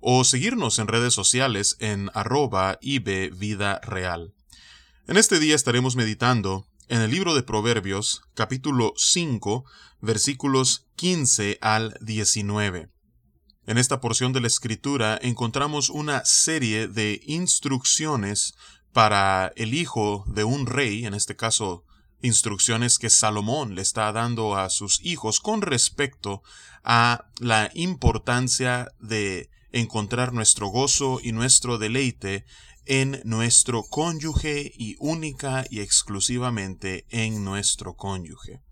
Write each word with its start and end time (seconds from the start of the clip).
o 0.00 0.24
seguirnos 0.24 0.78
en 0.78 0.88
redes 0.88 1.14
sociales 1.14 1.76
en 1.80 2.10
arroba 2.14 2.78
Vida 2.80 3.80
Real. 3.82 4.34
En 5.06 5.16
este 5.16 5.38
día 5.38 5.54
estaremos 5.54 5.96
meditando 5.96 6.66
en 6.88 7.00
el 7.00 7.10
libro 7.10 7.34
de 7.34 7.42
Proverbios, 7.42 8.22
capítulo 8.34 8.92
5, 8.96 9.64
versículos 10.00 10.86
15 10.96 11.58
al 11.60 11.96
19. 12.00 12.88
En 13.66 13.78
esta 13.78 14.00
porción 14.00 14.32
de 14.32 14.40
la 14.40 14.46
escritura 14.46 15.18
encontramos 15.20 15.90
una 15.90 16.24
serie 16.24 16.86
de 16.86 17.20
instrucciones 17.24 18.54
para 18.92 19.52
el 19.56 19.74
hijo 19.74 20.24
de 20.28 20.44
un 20.44 20.66
rey, 20.66 21.04
en 21.04 21.14
este 21.14 21.34
caso 21.36 21.84
instrucciones 22.22 22.98
que 22.98 23.10
Salomón 23.10 23.74
le 23.74 23.82
está 23.82 24.10
dando 24.12 24.56
a 24.56 24.70
sus 24.70 25.00
hijos 25.04 25.40
con 25.40 25.62
respecto 25.62 26.42
a 26.84 27.26
la 27.40 27.70
importancia 27.74 28.88
de 29.00 29.50
encontrar 29.78 30.32
nuestro 30.32 30.68
gozo 30.68 31.20
y 31.22 31.32
nuestro 31.32 31.78
deleite 31.78 32.44
en 32.84 33.20
nuestro 33.24 33.82
cónyuge 33.82 34.72
y 34.76 34.96
única 34.98 35.64
y 35.70 35.80
exclusivamente 35.80 37.06
en 37.10 37.44
nuestro 37.44 37.94
cónyuge. 37.94 38.62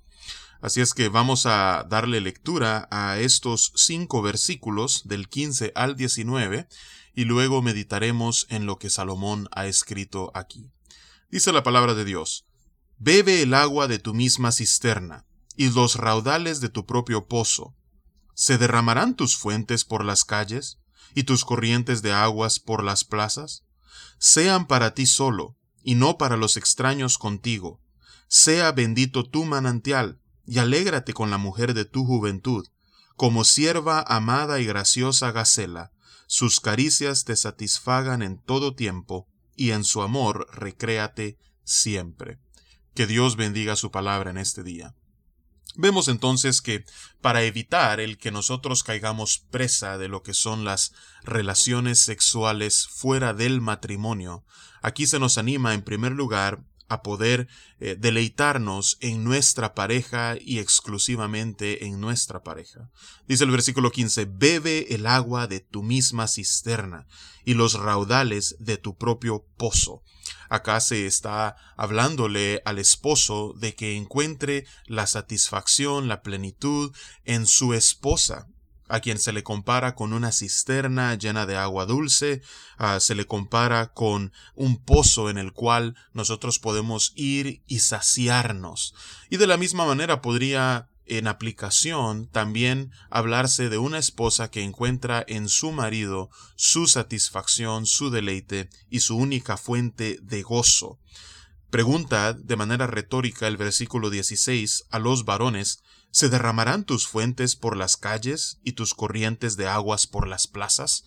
Así 0.60 0.80
es 0.80 0.94
que 0.94 1.08
vamos 1.08 1.46
a 1.46 1.84
darle 1.88 2.20
lectura 2.20 2.88
a 2.90 3.18
estos 3.18 3.72
cinco 3.74 4.22
versículos 4.22 5.02
del 5.04 5.28
15 5.28 5.72
al 5.74 5.96
19 5.96 6.68
y 7.14 7.24
luego 7.24 7.60
meditaremos 7.60 8.46
en 8.48 8.64
lo 8.64 8.78
que 8.78 8.88
Salomón 8.88 9.48
ha 9.52 9.66
escrito 9.66 10.30
aquí. 10.34 10.70
Dice 11.30 11.52
la 11.52 11.62
palabra 11.62 11.94
de 11.94 12.04
Dios, 12.04 12.46
Bebe 12.98 13.42
el 13.42 13.54
agua 13.54 13.88
de 13.88 13.98
tu 13.98 14.14
misma 14.14 14.52
cisterna 14.52 15.26
y 15.56 15.68
los 15.70 15.96
raudales 15.96 16.60
de 16.60 16.68
tu 16.68 16.86
propio 16.86 17.26
pozo. 17.26 17.74
¿Se 18.34 18.56
derramarán 18.56 19.14
tus 19.14 19.36
fuentes 19.36 19.84
por 19.84 20.04
las 20.04 20.24
calles? 20.24 20.78
Y 21.14 21.24
tus 21.24 21.44
corrientes 21.44 22.02
de 22.02 22.12
aguas 22.12 22.58
por 22.58 22.82
las 22.82 23.04
plazas? 23.04 23.64
Sean 24.18 24.66
para 24.66 24.94
ti 24.94 25.06
solo, 25.06 25.56
y 25.82 25.94
no 25.94 26.18
para 26.18 26.36
los 26.36 26.56
extraños 26.56 27.18
contigo. 27.18 27.80
Sea 28.26 28.72
bendito 28.72 29.24
tu 29.24 29.44
manantial, 29.44 30.20
y 30.46 30.58
alégrate 30.58 31.12
con 31.12 31.30
la 31.30 31.38
mujer 31.38 31.74
de 31.74 31.84
tu 31.84 32.04
juventud, 32.04 32.66
como 33.16 33.44
sierva 33.44 34.04
amada 34.06 34.60
y 34.60 34.66
graciosa 34.66 35.30
Gacela, 35.30 35.92
sus 36.26 36.60
caricias 36.60 37.24
te 37.24 37.36
satisfagan 37.36 38.22
en 38.22 38.38
todo 38.38 38.74
tiempo, 38.74 39.28
y 39.56 39.70
en 39.70 39.84
su 39.84 40.02
amor 40.02 40.48
recréate 40.52 41.38
siempre. 41.62 42.40
Que 42.94 43.06
Dios 43.06 43.36
bendiga 43.36 43.76
su 43.76 43.90
palabra 43.90 44.30
en 44.30 44.38
este 44.38 44.62
día. 44.62 44.94
Vemos 45.76 46.06
entonces 46.06 46.62
que 46.62 46.84
para 47.20 47.42
evitar 47.42 47.98
el 47.98 48.16
que 48.16 48.30
nosotros 48.30 48.84
caigamos 48.84 49.38
presa 49.50 49.98
de 49.98 50.08
lo 50.08 50.22
que 50.22 50.32
son 50.32 50.64
las 50.64 50.92
relaciones 51.24 51.98
sexuales 51.98 52.86
fuera 52.86 53.34
del 53.34 53.60
matrimonio, 53.60 54.44
aquí 54.82 55.06
se 55.06 55.18
nos 55.18 55.36
anima 55.36 55.74
en 55.74 55.82
primer 55.82 56.12
lugar 56.12 56.62
a 56.88 57.02
poder 57.02 57.48
eh, 57.80 57.96
deleitarnos 57.98 58.98
en 59.00 59.24
nuestra 59.24 59.74
pareja 59.74 60.36
y 60.40 60.58
exclusivamente 60.58 61.86
en 61.86 62.00
nuestra 62.00 62.42
pareja. 62.42 62.90
Dice 63.26 63.44
el 63.44 63.50
versículo 63.50 63.90
15, 63.90 64.26
bebe 64.26 64.94
el 64.94 65.06
agua 65.06 65.46
de 65.46 65.60
tu 65.60 65.82
misma 65.82 66.28
cisterna 66.28 67.06
y 67.44 67.54
los 67.54 67.74
raudales 67.74 68.56
de 68.58 68.76
tu 68.76 68.96
propio 68.96 69.46
pozo. 69.56 70.02
Acá 70.48 70.80
se 70.80 71.06
está 71.06 71.56
hablándole 71.76 72.62
al 72.64 72.78
esposo 72.78 73.54
de 73.56 73.74
que 73.74 73.96
encuentre 73.96 74.66
la 74.86 75.06
satisfacción, 75.06 76.08
la 76.08 76.22
plenitud 76.22 76.94
en 77.24 77.46
su 77.46 77.74
esposa, 77.74 78.48
a 78.88 79.00
quien 79.00 79.18
se 79.18 79.32
le 79.32 79.42
compara 79.42 79.94
con 79.94 80.12
una 80.12 80.32
cisterna 80.32 81.14
llena 81.14 81.46
de 81.46 81.56
agua 81.56 81.86
dulce, 81.86 82.42
se 82.98 83.14
le 83.14 83.26
compara 83.26 83.92
con 83.92 84.32
un 84.54 84.82
pozo 84.82 85.30
en 85.30 85.38
el 85.38 85.52
cual 85.52 85.96
nosotros 86.12 86.58
podemos 86.58 87.12
ir 87.14 87.62
y 87.66 87.80
saciarnos. 87.80 88.94
Y 89.30 89.38
de 89.38 89.46
la 89.46 89.56
misma 89.56 89.86
manera 89.86 90.20
podría 90.20 90.88
en 91.06 91.26
aplicación 91.26 92.28
también 92.28 92.90
hablarse 93.10 93.68
de 93.68 93.78
una 93.78 93.98
esposa 93.98 94.50
que 94.50 94.62
encuentra 94.62 95.24
en 95.28 95.48
su 95.48 95.70
marido 95.70 96.30
su 96.56 96.86
satisfacción, 96.86 97.86
su 97.86 98.10
deleite 98.10 98.70
y 98.88 99.00
su 99.00 99.16
única 99.16 99.56
fuente 99.56 100.18
de 100.22 100.42
gozo. 100.42 100.98
Pregunta 101.74 102.34
de 102.34 102.54
manera 102.54 102.86
retórica 102.86 103.48
el 103.48 103.56
versículo 103.56 104.08
16 104.08 104.84
a 104.92 105.00
los 105.00 105.24
varones, 105.24 105.82
¿se 106.12 106.28
derramarán 106.28 106.84
tus 106.84 107.08
fuentes 107.08 107.56
por 107.56 107.76
las 107.76 107.96
calles 107.96 108.60
y 108.62 108.74
tus 108.74 108.94
corrientes 108.94 109.56
de 109.56 109.66
aguas 109.66 110.06
por 110.06 110.28
las 110.28 110.46
plazas? 110.46 111.02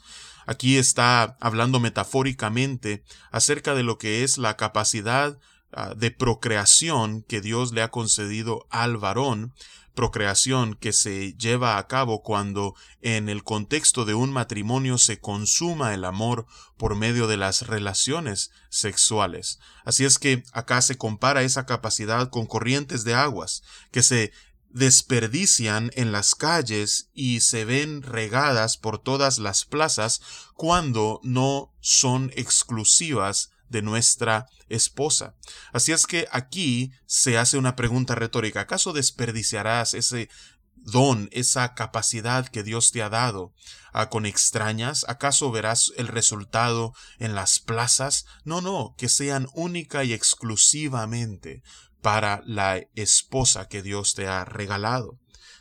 Aquí 0.46 0.76
está 0.76 1.38
hablando 1.40 1.80
metafóricamente 1.80 3.06
acerca 3.32 3.76
de 3.76 3.84
lo 3.84 3.98
que 3.98 4.26
es 4.26 4.38
la 4.38 4.58
capacidad 4.58 5.40
ah, 5.72 5.94
de 5.96 6.12
procreación 6.12 7.24
que 7.24 7.42
Dios 7.42 7.72
le 7.72 7.82
ha 7.82 7.92
concedido 7.92 8.68
al 8.70 8.98
varón 8.98 9.54
procreación 9.98 10.76
que 10.76 10.94
se 10.94 11.34
lleva 11.34 11.80
a 11.80 11.88
cabo 11.88 12.22
cuando 12.22 12.76
en 13.02 13.30
el 13.30 13.44
contexto 13.44 14.06
de 14.06 14.14
un 14.14 14.32
matrimonio 14.32 15.00
se 15.00 15.20
consuma 15.20 15.96
el 15.96 16.06
amor 16.06 16.46
por 16.78 16.96
medio 16.96 17.26
de 17.26 17.36
las 17.36 17.66
relaciones 17.66 18.52
sexuales. 18.70 19.58
Así 19.86 20.06
es 20.06 20.20
que 20.20 20.44
acá 20.54 20.84
se 20.84 21.00
compara 21.00 21.42
esa 21.42 21.66
capacidad 21.66 22.30
con 22.30 22.46
corrientes 22.46 23.06
de 23.06 23.16
aguas 23.16 23.64
que 23.92 24.04
se 24.04 24.32
desperdician 24.70 25.90
en 25.96 26.12
las 26.12 26.36
calles 26.36 27.10
y 27.16 27.40
se 27.40 27.66
ven 27.66 28.04
regadas 28.04 28.78
por 28.78 29.00
todas 29.00 29.40
las 29.40 29.66
plazas 29.66 30.22
cuando 30.54 31.20
no 31.24 31.74
son 31.82 32.32
exclusivas 32.36 33.50
de 33.70 33.82
nuestra 33.82 34.46
esposa. 34.70 35.36
Así 35.74 35.92
es 35.92 36.06
que 36.06 36.28
aquí 36.32 36.92
se 37.06 37.38
hace 37.38 37.58
una 37.58 37.76
pregunta 37.76 38.16
retórica. 38.16 38.62
¿Acaso 38.62 38.94
desperdiciarás 38.94 39.94
ese 39.94 40.30
don, 40.76 41.30
esa 41.32 41.74
capacidad 41.74 42.48
que 42.48 42.64
Dios 42.64 42.92
te 42.92 43.04
ha 43.04 43.10
dado 43.10 43.54
a 43.94 44.10
con 44.10 44.26
extrañas? 44.26 45.06
¿Acaso 45.08 45.52
verás 45.52 45.92
el 45.98 46.08
resultado 46.08 46.94
en 47.20 47.36
las 47.36 47.60
plazas? 47.60 48.26
No, 48.44 48.62
no, 48.62 48.96
que 48.98 49.10
sean 49.10 49.48
única 49.54 50.04
y 50.04 50.14
exclusivamente 50.14 51.62
para 52.02 52.42
la 52.46 52.82
esposa 52.96 53.68
que 53.68 53.82
Dios 53.82 54.14
te 54.14 54.28
ha 54.28 54.46
regalado. 54.46 55.20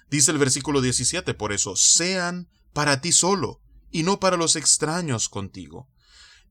Dice 0.09 0.31
el 0.31 0.39
versículo 0.39 0.81
17, 0.81 1.34
por 1.34 1.53
eso, 1.53 1.75
sean 1.75 2.49
para 2.72 3.00
ti 3.00 3.11
solo 3.11 3.61
y 3.91 4.03
no 4.03 4.21
para 4.21 4.37
los 4.37 4.55
extraños 4.55 5.28
contigo. 5.28 5.89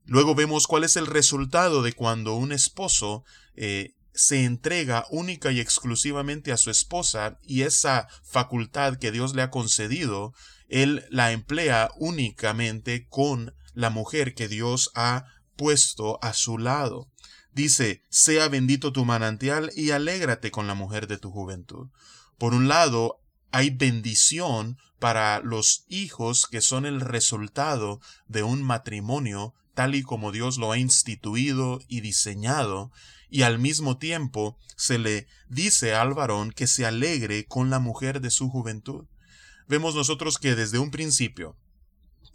Luego 0.06 0.34
vemos 0.34 0.66
cuál 0.66 0.84
es 0.84 0.96
el 0.96 1.06
resultado 1.06 1.82
de 1.82 1.92
cuando 1.92 2.34
un 2.34 2.52
esposo 2.52 3.24
eh, 3.56 3.94
se 4.14 4.44
entrega 4.44 5.04
única 5.10 5.52
y 5.52 5.60
exclusivamente 5.60 6.52
a 6.52 6.56
su 6.56 6.70
esposa 6.70 7.38
y 7.42 7.62
esa 7.62 8.08
facultad 8.22 8.96
que 8.96 9.12
Dios 9.12 9.34
le 9.34 9.42
ha 9.42 9.50
concedido, 9.50 10.32
él 10.68 11.04
la 11.10 11.32
emplea 11.32 11.90
únicamente 11.96 13.06
con 13.08 13.54
la 13.74 13.90
mujer 13.90 14.34
que 14.34 14.48
Dios 14.48 14.90
ha 14.94 15.26
puesto 15.56 16.18
a 16.22 16.32
su 16.32 16.58
lado. 16.58 17.10
Dice, 17.52 18.04
sea 18.08 18.48
bendito 18.48 18.92
tu 18.92 19.04
manantial 19.04 19.70
y 19.74 19.90
alégrate 19.90 20.50
con 20.50 20.66
la 20.66 20.74
mujer 20.74 21.08
de 21.08 21.18
tu 21.18 21.30
juventud. 21.30 21.88
Por 22.38 22.54
un 22.54 22.68
lado, 22.68 23.20
hay 23.50 23.70
bendición 23.70 24.78
para 24.98 25.40
los 25.40 25.84
hijos 25.88 26.46
que 26.46 26.60
son 26.60 26.86
el 26.86 27.00
resultado 27.00 28.00
de 28.28 28.42
un 28.42 28.62
matrimonio 28.62 29.54
tal 29.76 29.94
y 29.94 30.02
como 30.02 30.32
Dios 30.32 30.56
lo 30.56 30.72
ha 30.72 30.78
instituido 30.78 31.80
y 31.86 32.00
diseñado, 32.00 32.90
y 33.28 33.42
al 33.42 33.58
mismo 33.58 33.98
tiempo 33.98 34.56
se 34.74 34.98
le 34.98 35.26
dice 35.50 35.94
al 35.94 36.14
varón 36.14 36.50
que 36.50 36.66
se 36.66 36.86
alegre 36.86 37.44
con 37.44 37.68
la 37.68 37.78
mujer 37.78 38.22
de 38.22 38.30
su 38.30 38.48
juventud. 38.48 39.04
Vemos 39.68 39.94
nosotros 39.94 40.38
que 40.38 40.54
desde 40.54 40.78
un 40.78 40.90
principio, 40.90 41.58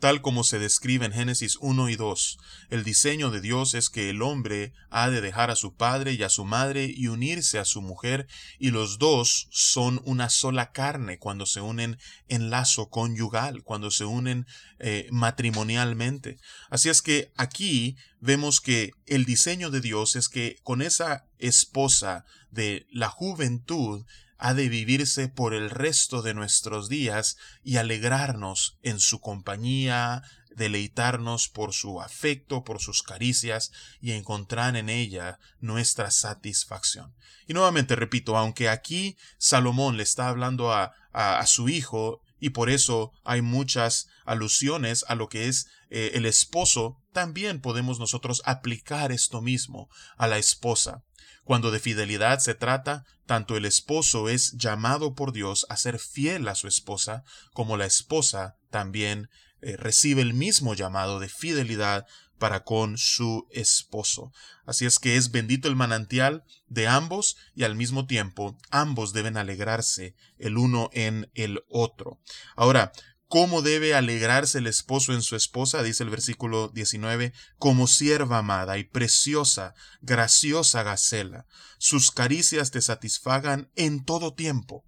tal 0.01 0.21
como 0.21 0.43
se 0.43 0.59
describe 0.59 1.05
en 1.05 1.13
Génesis 1.13 1.57
1 1.61 1.87
y 1.89 1.95
2. 1.95 2.39
El 2.71 2.83
diseño 2.83 3.29
de 3.29 3.39
Dios 3.39 3.75
es 3.75 3.89
que 3.89 4.09
el 4.09 4.23
hombre 4.23 4.73
ha 4.89 5.09
de 5.11 5.21
dejar 5.21 5.51
a 5.51 5.55
su 5.55 5.75
padre 5.75 6.13
y 6.13 6.23
a 6.23 6.29
su 6.29 6.43
madre 6.43 6.91
y 6.93 7.07
unirse 7.07 7.59
a 7.59 7.65
su 7.65 7.81
mujer, 7.81 8.27
y 8.59 8.71
los 8.71 8.97
dos 8.97 9.47
son 9.51 10.01
una 10.03 10.29
sola 10.29 10.71
carne 10.71 11.19
cuando 11.19 11.45
se 11.45 11.61
unen 11.61 11.99
en 12.27 12.49
lazo 12.49 12.89
conyugal, 12.89 13.63
cuando 13.63 13.91
se 13.91 14.03
unen 14.03 14.47
eh, 14.79 15.07
matrimonialmente. 15.11 16.39
Así 16.71 16.89
es 16.89 17.03
que 17.03 17.31
aquí 17.37 17.95
vemos 18.19 18.59
que 18.59 18.91
el 19.05 19.23
diseño 19.23 19.69
de 19.69 19.81
Dios 19.81 20.15
es 20.15 20.29
que 20.29 20.57
con 20.63 20.81
esa 20.81 21.27
esposa 21.37 22.25
de 22.49 22.87
la 22.91 23.09
juventud 23.09 24.03
ha 24.41 24.55
de 24.55 24.69
vivirse 24.69 25.29
por 25.29 25.53
el 25.53 25.69
resto 25.69 26.23
de 26.23 26.33
nuestros 26.33 26.89
días 26.89 27.37
y 27.63 27.77
alegrarnos 27.77 28.79
en 28.81 28.99
su 28.99 29.21
compañía, 29.21 30.23
deleitarnos 30.55 31.47
por 31.47 31.73
su 31.73 32.01
afecto, 32.01 32.63
por 32.63 32.81
sus 32.81 33.03
caricias 33.03 33.71
y 34.01 34.13
encontrar 34.13 34.75
en 34.75 34.89
ella 34.89 35.39
nuestra 35.59 36.09
satisfacción. 36.09 37.13
Y 37.47 37.53
nuevamente 37.53 37.95
repito, 37.95 38.35
aunque 38.35 38.67
aquí 38.67 39.15
Salomón 39.37 39.95
le 39.95 40.03
está 40.03 40.27
hablando 40.27 40.73
a, 40.73 40.95
a, 41.13 41.45
su 41.45 41.69
hijo 41.69 42.21
y 42.41 42.49
por 42.49 42.69
eso 42.69 43.13
hay 43.23 43.41
muchas 43.41 44.07
alusiones 44.25 45.05
a 45.07 45.15
lo 45.15 45.29
que 45.29 45.47
es 45.47 45.67
eh, 45.89 46.11
el 46.15 46.25
esposo, 46.25 46.97
también 47.13 47.61
podemos 47.61 47.99
nosotros 47.99 48.41
aplicar 48.45 49.11
esto 49.11 49.41
mismo 49.41 49.89
a 50.17 50.27
la 50.27 50.39
esposa. 50.39 51.03
Cuando 51.43 51.69
de 51.69 51.79
fidelidad 51.79 52.39
se 52.39 52.55
trata, 52.55 53.05
tanto 53.27 53.55
el 53.55 53.65
esposo 53.65 54.27
es 54.27 54.53
llamado 54.53 55.13
por 55.13 55.31
Dios 55.31 55.67
a 55.69 55.77
ser 55.77 55.99
fiel 55.99 56.47
a 56.47 56.55
su 56.55 56.67
esposa, 56.67 57.23
como 57.53 57.77
la 57.77 57.85
esposa 57.85 58.57
también 58.71 59.29
eh, 59.61 59.77
recibe 59.77 60.23
el 60.23 60.33
mismo 60.33 60.73
llamado 60.73 61.19
de 61.19 61.29
fidelidad 61.29 62.07
para 62.41 62.63
con 62.63 62.97
su 62.97 63.47
esposo. 63.51 64.33
Así 64.65 64.87
es 64.87 64.97
que 64.97 65.15
es 65.15 65.29
bendito 65.29 65.67
el 65.67 65.75
manantial 65.75 66.43
de 66.65 66.87
ambos 66.87 67.37
y 67.53 67.65
al 67.65 67.75
mismo 67.75 68.07
tiempo 68.07 68.57
ambos 68.71 69.13
deben 69.13 69.37
alegrarse 69.37 70.15
el 70.39 70.57
uno 70.57 70.89
en 70.91 71.29
el 71.35 71.63
otro. 71.69 72.19
Ahora, 72.55 72.91
¿Cómo 73.27 73.61
debe 73.61 73.95
alegrarse 73.95 74.57
el 74.57 74.67
esposo 74.67 75.13
en 75.13 75.21
su 75.21 75.37
esposa? 75.37 75.83
Dice 75.83 76.03
el 76.03 76.09
versículo 76.09 76.67
19, 76.67 77.31
como 77.57 77.87
sierva 77.87 78.39
amada 78.39 78.77
y 78.77 78.83
preciosa, 78.83 79.73
graciosa 80.01 80.83
Gacela. 80.83 81.45
Sus 81.77 82.11
caricias 82.11 82.71
te 82.71 82.81
satisfagan 82.81 83.71
en 83.77 84.03
todo 84.03 84.33
tiempo. 84.33 84.83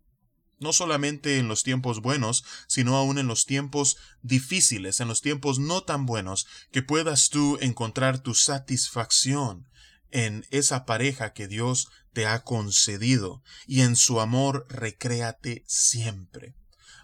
No 0.64 0.72
solamente 0.72 1.38
en 1.38 1.50
los 1.50 1.64
tiempos 1.64 2.02
buenos, 2.02 2.46
sino 2.68 2.96
aún 2.96 3.18
en 3.18 3.28
los 3.28 3.46
tiempos 3.46 3.98
difíciles, 4.22 5.02
en 5.02 5.10
los 5.10 5.22
tiempos 5.22 5.60
no 5.60 5.84
tan 5.84 6.06
buenos, 6.06 6.48
que 6.72 6.82
puedas 6.82 7.30
tú 7.30 7.58
encontrar 7.60 8.20
tu 8.20 8.34
satisfacción 8.34 9.68
en 10.10 10.46
esa 10.52 10.86
pareja 10.86 11.34
que 11.34 11.50
Dios 11.50 11.90
te 12.14 12.28
ha 12.28 12.44
concedido, 12.44 13.44
y 13.68 13.82
en 13.82 13.98
su 13.98 14.22
amor 14.22 14.66
recréate 14.70 15.66
siempre. 15.68 16.56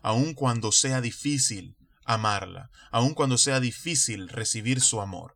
Aun 0.02 0.36
cuando 0.36 0.72
sea 0.72 1.02
difícil 1.02 1.76
amarla, 2.06 2.72
aun 2.92 3.14
cuando 3.14 3.38
sea 3.38 3.60
difícil 3.60 4.30
recibir 4.30 4.80
su 4.80 5.02
amor, 5.02 5.36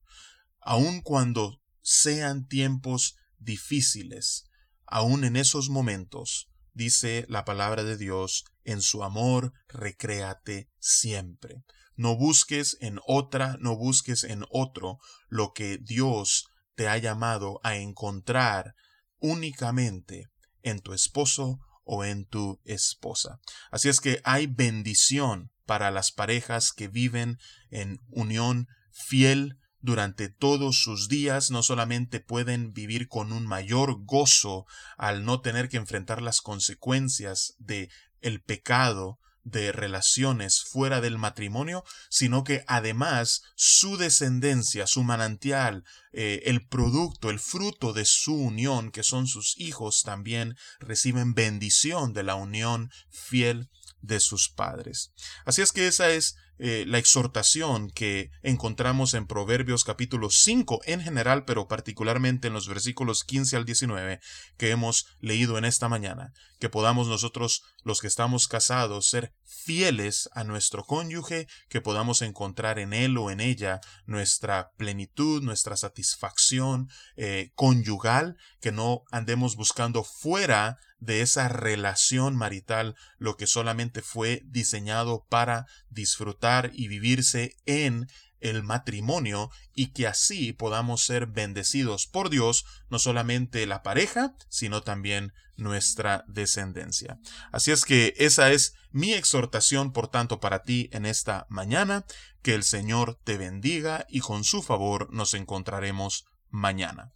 aun 0.61 1.01
cuando 1.01 1.61
sean 1.81 2.47
tiempos 2.47 3.17
difíciles, 3.37 4.45
aun 4.85 5.25
en 5.25 5.35
esos 5.35 5.69
momentos, 5.69 6.52
dice 6.73 7.25
la 7.29 7.45
palabra 7.45 7.83
de 7.83 7.97
Dios, 7.97 8.45
en 8.63 8.81
su 8.81 9.03
amor 9.03 9.53
recréate 9.67 10.69
siempre. 10.79 11.63
No 11.95 12.15
busques 12.15 12.77
en 12.81 12.99
otra, 13.05 13.57
no 13.59 13.75
busques 13.75 14.23
en 14.23 14.45
otro 14.49 14.97
lo 15.27 15.53
que 15.53 15.77
Dios 15.77 16.47
te 16.75 16.87
ha 16.87 16.97
llamado 16.97 17.59
a 17.63 17.75
encontrar 17.75 18.75
únicamente 19.19 20.25
en 20.63 20.79
tu 20.79 20.93
esposo 20.93 21.59
o 21.83 22.03
en 22.03 22.25
tu 22.25 22.59
esposa. 22.63 23.39
Así 23.71 23.89
es 23.89 23.99
que 23.99 24.21
hay 24.23 24.47
bendición 24.47 25.51
para 25.65 25.91
las 25.91 26.11
parejas 26.11 26.71
que 26.71 26.87
viven 26.87 27.37
en 27.69 27.99
unión 28.09 28.67
fiel 28.91 29.57
durante 29.83 30.29
todos 30.29 30.81
sus 30.81 31.09
días 31.09 31.51
no 31.51 31.61
solamente 31.61 32.21
pueden 32.21 32.71
vivir 32.71 33.09
con 33.09 33.33
un 33.33 33.45
mayor 33.45 34.05
gozo 34.05 34.65
al 34.97 35.25
no 35.25 35.41
tener 35.41 35.67
que 35.67 35.75
enfrentar 35.75 36.21
las 36.21 36.39
consecuencias 36.39 37.55
de 37.59 37.89
el 38.21 38.41
pecado 38.41 39.19
de 39.43 39.73
relaciones 39.73 40.63
fuera 40.63 41.01
del 41.01 41.17
matrimonio, 41.17 41.83
sino 42.09 42.45
que 42.45 42.63
además 42.65 43.41
su 43.57 43.97
descendencia, 43.97 44.87
su 44.87 45.03
manantial, 45.03 45.83
eh, 46.13 46.43
el 46.45 46.65
producto, 46.65 47.29
el 47.29 47.39
fruto 47.39 47.91
de 47.91 48.05
su 48.05 48.35
unión, 48.35 48.89
que 48.89 49.03
son 49.03 49.27
sus 49.27 49.59
hijos, 49.59 50.03
también 50.03 50.55
reciben 50.79 51.33
bendición 51.33 52.13
de 52.13 52.23
la 52.23 52.35
unión 52.35 52.89
fiel 53.09 53.69
de 53.99 54.21
sus 54.21 54.47
padres. 54.47 55.11
Así 55.43 55.61
es 55.61 55.73
que 55.73 55.87
esa 55.87 56.09
es 56.09 56.37
eh, 56.59 56.85
la 56.87 56.97
exhortación 56.97 57.89
que 57.89 58.29
encontramos 58.41 59.13
en 59.13 59.27
Proverbios 59.27 59.83
capítulo 59.83 60.29
5 60.29 60.81
en 60.85 61.01
general, 61.01 61.45
pero 61.45 61.67
particularmente 61.67 62.47
en 62.47 62.53
los 62.53 62.67
versículos 62.67 63.23
15 63.23 63.55
al 63.57 63.65
19 63.65 64.19
que 64.57 64.69
hemos 64.69 65.07
leído 65.19 65.57
en 65.57 65.65
esta 65.65 65.89
mañana, 65.89 66.31
que 66.59 66.69
podamos 66.69 67.07
nosotros, 67.07 67.63
los 67.83 68.01
que 68.01 68.07
estamos 68.07 68.47
casados, 68.47 69.09
ser 69.09 69.33
fieles 69.45 70.29
a 70.33 70.43
nuestro 70.43 70.83
cónyuge, 70.83 71.47
que 71.69 71.81
podamos 71.81 72.21
encontrar 72.21 72.79
en 72.79 72.93
él 72.93 73.17
o 73.17 73.31
en 73.31 73.39
ella 73.39 73.81
nuestra 74.05 74.71
plenitud, 74.77 75.41
nuestra 75.41 75.77
satisfacción 75.77 76.89
eh, 77.15 77.51
conyugal, 77.55 78.37
que 78.59 78.71
no 78.71 79.03
andemos 79.11 79.55
buscando 79.55 80.03
fuera 80.03 80.77
de 80.99 81.21
esa 81.21 81.49
relación 81.49 82.35
marital 82.35 82.95
lo 83.17 83.35
que 83.35 83.47
solamente 83.47 84.01
fue 84.01 84.41
diseñado 84.45 85.25
para 85.29 85.65
disfrutar 85.89 86.71
y 86.73 86.87
vivirse 86.87 87.57
en 87.65 88.07
el 88.43 88.63
matrimonio 88.63 89.49
y 89.73 89.87
que 89.87 90.07
así 90.07 90.53
podamos 90.53 91.03
ser 91.03 91.25
bendecidos 91.25 92.05
por 92.05 92.29
Dios, 92.29 92.65
no 92.89 92.99
solamente 92.99 93.65
la 93.65 93.81
pareja, 93.81 94.35
sino 94.49 94.81
también 94.81 95.33
nuestra 95.55 96.23
descendencia. 96.27 97.19
Así 97.51 97.71
es 97.71 97.85
que 97.85 98.13
esa 98.17 98.51
es 98.51 98.75
mi 98.91 99.13
exhortación, 99.13 99.91
por 99.91 100.07
tanto, 100.07 100.39
para 100.39 100.63
ti 100.63 100.89
en 100.91 101.05
esta 101.05 101.47
mañana, 101.49 102.05
que 102.41 102.53
el 102.53 102.63
Señor 102.63 103.19
te 103.23 103.37
bendiga 103.37 104.05
y 104.09 104.19
con 104.19 104.43
su 104.43 104.61
favor 104.61 105.11
nos 105.11 105.33
encontraremos 105.33 106.25
mañana. 106.49 107.11